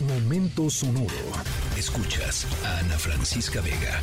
[0.00, 1.08] Momento sonoro.
[1.76, 4.00] Escuchas a Ana Francisca Vega.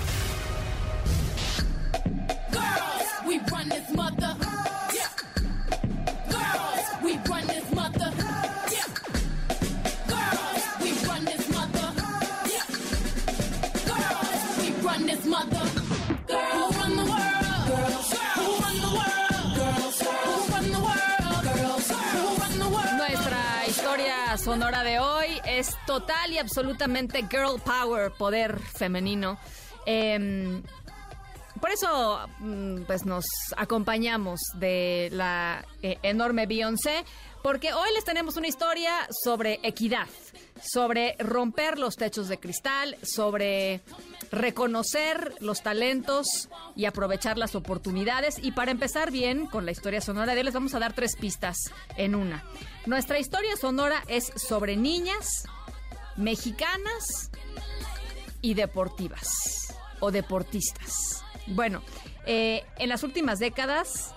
[2.51, 4.35] Girls, we run this mother.
[4.93, 5.09] Yeah.
[6.29, 8.11] Girls, we run this mother.
[8.75, 8.87] Yeah.
[10.11, 11.93] Girls, we run this mother.
[13.87, 15.64] Girls, we run this mother.
[24.37, 29.37] Sonora de hoy es total y absolutamente girl power, poder femenino.
[29.85, 30.61] Em,
[31.61, 33.25] por eso, mm, pues nos
[33.55, 37.05] acompañamos de la eh, enorme Beyoncé,
[37.45, 40.07] porque hoy les tenemos una historia sobre equidad,
[40.59, 43.81] sobre romper los techos de cristal, sobre
[44.31, 48.39] reconocer los talentos y aprovechar las oportunidades.
[48.41, 51.15] Y para empezar bien con la historia sonora de hoy, les vamos a dar tres
[51.17, 51.55] pistas
[51.97, 52.43] en una.
[52.87, 55.43] Nuestra historia sonora es sobre niñas
[56.17, 57.29] mexicanas
[58.41, 59.29] y deportivas
[59.99, 61.23] o deportistas.
[61.45, 61.83] Bueno,
[62.25, 64.15] eh, en las últimas décadas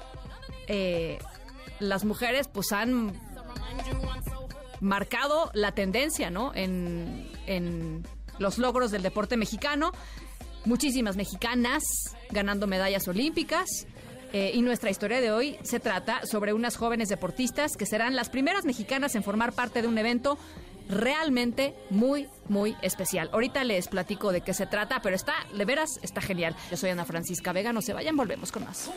[0.67, 1.19] eh,
[1.80, 3.12] las mujeres pues han
[4.80, 6.52] marcado la tendencia, ¿no?
[6.54, 8.04] En, en
[8.38, 9.92] los logros del deporte mexicano.
[10.64, 11.82] Muchísimas mexicanas
[12.30, 13.86] ganando medallas olímpicas.
[14.32, 18.28] Eh, y nuestra historia de hoy se trata sobre unas jóvenes deportistas que serán las
[18.28, 20.38] primeras mexicanas en formar parte de un evento
[20.88, 23.30] realmente muy, muy especial.
[23.32, 26.56] Ahorita les platico de qué se trata, pero está, de veras, está genial.
[26.70, 28.90] Yo soy Ana Francisca Vega, no se vayan, volvemos con más.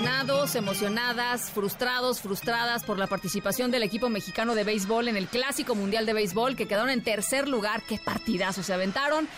[0.00, 5.74] Emocionados, emocionadas, frustrados, frustradas por la participación del equipo mexicano de béisbol en el Clásico
[5.74, 9.28] Mundial de Béisbol, que quedaron en tercer lugar, qué partidazo se aventaron.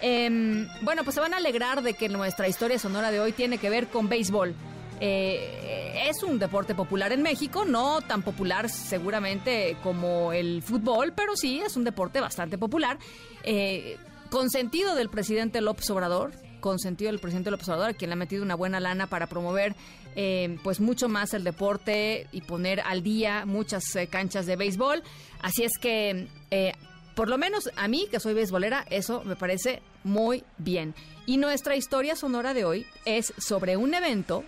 [0.00, 3.58] Em, bueno, pues se van a alegrar de que nuestra historia sonora de hoy tiene
[3.58, 4.54] que ver con béisbol.
[5.00, 11.34] Eh, es un deporte popular en México, no tan popular seguramente como el fútbol, pero
[11.34, 12.98] sí es un deporte bastante popular.
[13.42, 13.98] Eh,
[14.30, 16.30] consentido del presidente López Obrador,
[16.64, 19.76] consentido del presidente López Obrador, quien le ha metido una buena lana para promover
[20.16, 25.02] eh, pues mucho más el deporte y poner al día muchas eh, canchas de béisbol.
[25.42, 26.72] Así es que, eh,
[27.14, 30.94] por lo menos a mí, que soy beisbolera, eso me parece muy bien.
[31.26, 34.42] Y nuestra historia sonora de hoy es sobre un evento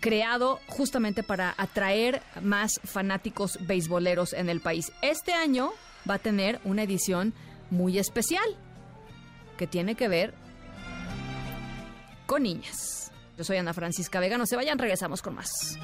[0.00, 4.90] creado justamente para atraer más fanáticos beisboleros en el país.
[5.02, 5.70] Este año
[6.10, 7.32] va a tener una edición
[7.70, 8.56] muy especial
[9.56, 10.34] que tiene que ver
[12.26, 13.12] con niñas.
[13.36, 15.78] Yo soy Ana Francisca Vega, no se vayan, regresamos con más.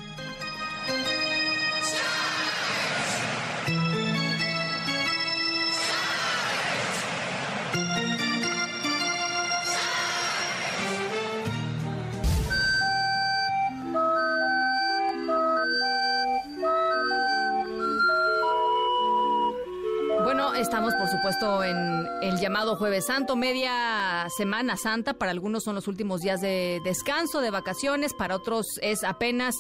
[20.25, 25.15] Bueno, estamos por supuesto en el llamado Jueves Santo, media Semana Santa.
[25.15, 29.57] Para algunos son los últimos días de descanso, de vacaciones, para otros es apenas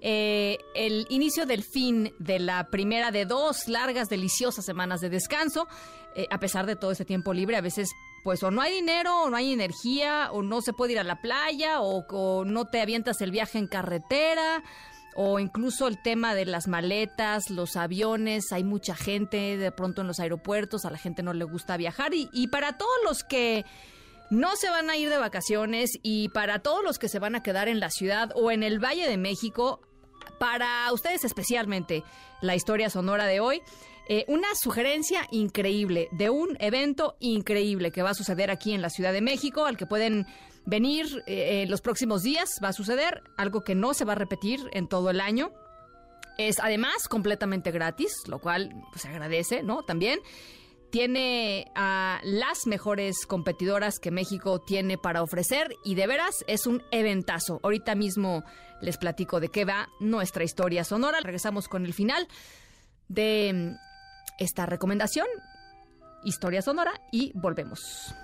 [0.00, 5.66] eh, el inicio del fin de la primera de dos largas, deliciosas semanas de descanso.
[6.14, 7.90] Eh, a pesar de todo ese tiempo libre, a veces
[8.22, 11.04] pues o no hay dinero, o no hay energía, o no se puede ir a
[11.04, 14.62] la playa, o, o no te avientas el viaje en carretera
[15.14, 20.06] o incluso el tema de las maletas, los aviones, hay mucha gente de pronto en
[20.06, 23.64] los aeropuertos, a la gente no le gusta viajar y, y para todos los que
[24.30, 27.42] no se van a ir de vacaciones y para todos los que se van a
[27.42, 29.80] quedar en la ciudad o en el Valle de México,
[30.38, 32.02] para ustedes especialmente
[32.40, 33.62] la historia sonora de hoy,
[34.08, 38.90] eh, una sugerencia increíble de un evento increíble que va a suceder aquí en la
[38.90, 40.26] Ciudad de México, al que pueden
[40.66, 42.48] venir eh, en los próximos días.
[42.62, 45.52] Va a suceder algo que no se va a repetir en todo el año.
[46.38, 49.82] Es además completamente gratis, lo cual pues, se agradece, ¿no?
[49.84, 50.20] También
[50.90, 56.84] tiene a las mejores competidoras que México tiene para ofrecer y de veras es un
[56.92, 57.58] eventazo.
[57.64, 58.44] Ahorita mismo
[58.80, 61.18] les platico de qué va nuestra historia sonora.
[61.20, 62.28] Regresamos con el final
[63.08, 63.74] de
[64.38, 65.26] esta recomendación,
[66.24, 68.14] historia sonora y volvemos.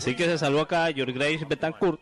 [0.00, 2.00] Así que se salvó acá George Grace Betancourt,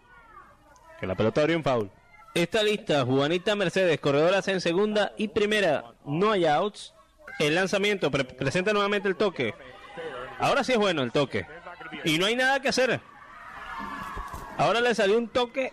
[1.00, 1.90] que la pelota abrió un foul.
[2.32, 6.94] Esta lista, Juanita Mercedes, corredoras en segunda y primera, no hay outs.
[7.40, 9.52] El lanzamiento pre- presenta nuevamente el toque.
[10.38, 11.44] Ahora sí es bueno el toque.
[12.04, 13.00] Y no hay nada que hacer.
[14.58, 15.72] Ahora le salió un toque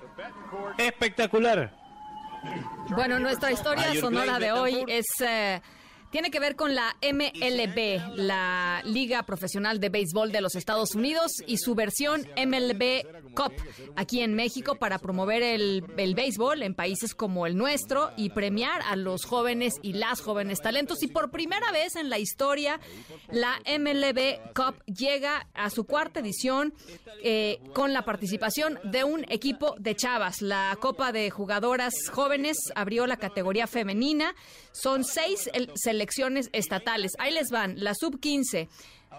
[0.79, 1.71] espectacular.
[2.89, 5.61] Bueno, nuestra historia sonora de hoy es eh,
[6.11, 11.31] tiene que ver con la MLB, la Liga Profesional de Béisbol de los Estados Unidos
[11.45, 13.51] y su versión MLB Cup
[13.95, 18.95] aquí en México para promover el, béisbol en países como el nuestro y premiar a
[18.95, 21.03] los jóvenes y las jóvenes talentos.
[21.03, 22.79] Y por primera vez en la historia,
[23.29, 26.73] la MLB Cup llega a su cuarta edición
[27.23, 30.41] eh, con la participación de un equipo de chavas.
[30.41, 34.33] La Copa de Jugadoras Jóvenes abrió la categoría femenina.
[34.71, 37.13] Son seis el- selecciones estatales.
[37.19, 37.75] Ahí les van.
[37.77, 38.67] La sub-15.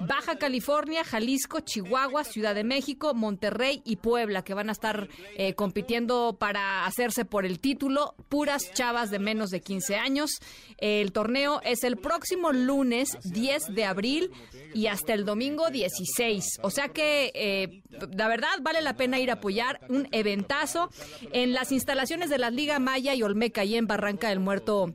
[0.00, 5.54] Baja California, Jalisco, Chihuahua, Ciudad de México, Monterrey y Puebla, que van a estar eh,
[5.54, 10.30] compitiendo para hacerse por el título, puras chavas de menos de 15 años.
[10.78, 14.30] El torneo es el próximo lunes 10 de abril
[14.74, 16.60] y hasta el domingo 16.
[16.62, 17.82] O sea que, eh,
[18.14, 20.90] la verdad, vale la pena ir a apoyar un eventazo
[21.32, 24.92] en las instalaciones de la Liga Maya y Olmeca, y en Barranca del Muerto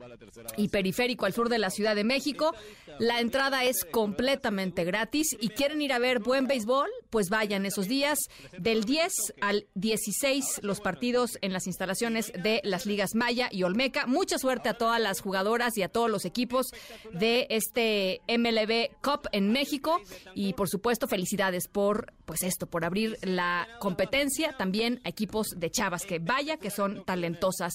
[0.56, 2.54] y Periférico, al sur de la Ciudad de México.
[2.98, 7.88] La entrada es completamente gratis y quieren ir a ver buen béisbol, pues vayan esos
[7.88, 8.18] días
[8.58, 9.12] del 10
[9.42, 14.06] al 16 los partidos en las instalaciones de las ligas Maya y Olmeca.
[14.06, 16.68] Mucha suerte a todas las jugadoras y a todos los equipos
[17.12, 20.00] de este MLB Cup en México
[20.34, 25.70] y por supuesto felicidades por pues esto, por abrir la competencia también a equipos de
[25.70, 27.74] chavas que vaya que son talentosas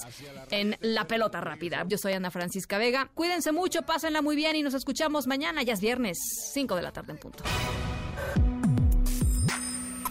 [0.50, 1.86] en la pelota rápida.
[1.88, 3.12] Yo soy Ana Francisca Vega.
[3.14, 6.18] Cuídense mucho, pásenla muy bien y nos escuchamos mañana, ya es viernes,
[6.54, 7.44] 5 de la tarde en punto.